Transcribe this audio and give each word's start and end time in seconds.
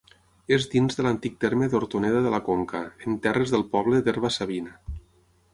És 0.55 0.63
dins 0.71 0.97
de 0.99 1.05
l'antic 1.07 1.35
terme 1.45 1.69
d'Hortoneda 1.75 2.23
de 2.29 2.33
la 2.37 2.41
Conca, 2.49 2.83
en 3.07 3.21
terres 3.27 3.55
del 3.57 3.67
poble 3.77 4.01
d'Herba-savina. 4.09 4.79